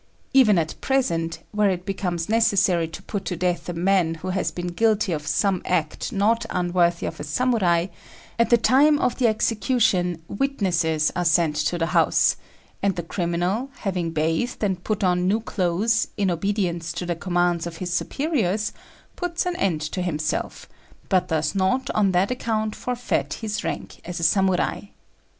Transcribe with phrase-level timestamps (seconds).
[0.33, 4.49] Even at present, where it becomes necessary to put to death a man who has
[4.49, 7.85] been guilty of some act not unworthy of a Samurai,
[8.39, 12.35] at the time of the execution witnesses are sent to the house;
[12.81, 17.67] and the criminal, having bathed and put on new clothes, in obedience to the commands
[17.67, 18.73] of his superiors,
[19.15, 20.67] puts an end to himself,
[21.09, 24.85] but does not on that account forfeit his rank as a Samurai.